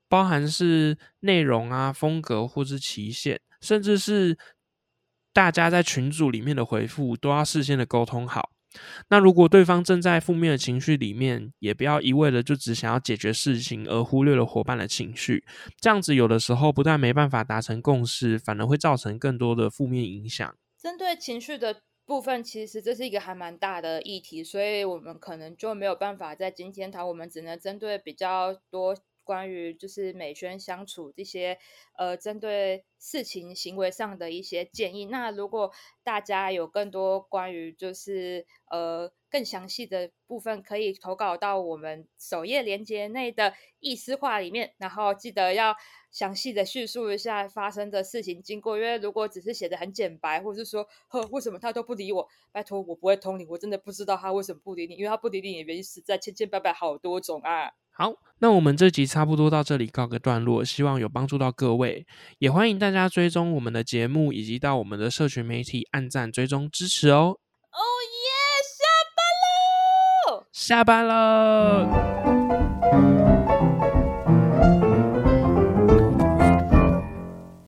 [0.10, 4.38] 包含是内容啊、风格或是期限，甚至是
[5.32, 8.52] 大家在群组里面的回复，都要事先的沟通好。
[9.10, 15.44] 那如果对方正在负面的情绪里面，也不要一味的就只想要解决事情，而忽略了伙伴的情绪。
[15.80, 20.56] 这样子有的时候不但没办法达成共识，反而会造成更多的负面影响。
[20.78, 27.08] 针对情绪的部分，其实这是一个还蛮大的议题，所以我们可能就没有办法在今天谈。
[27.08, 28.96] 我们只能针对比较多
[29.26, 31.58] 关于就是美宣相处这些
[31.98, 35.06] 呃针对事情行为上的一些建议。
[35.06, 35.72] 那如果
[36.04, 45.76] 大家有更多关于就是呃更详细的部分，可以投稿到我们首页连接内的意思话里面，然后记得要
[46.12, 48.78] 详细的叙述一下发生的事情经过。
[48.78, 57.74] 因为如果只是写的很简白，或者是说呵为什么他都不理我，拜托我不会通灵，我真的不知道他为什么不理你，因为他不理你的原因实在千千百百好多种啊。
[57.98, 62.06] 好，那我们这集差不多到这里告个段落，希望有帮助到各位，
[62.40, 67.38] 也欢迎大家追踪我们的节目，以及到我们的社群媒体按赞、追踪、支持哦。
[67.72, 67.80] 哦
[68.12, 68.28] 耶，
[68.76, 68.84] 下
[69.16, 69.24] 班
[70.36, 70.44] 喽！
[70.52, 71.88] 下班了。